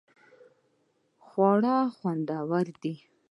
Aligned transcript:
خواړه 1.25 1.75
خوندور 1.97 2.67
دې 2.81 2.93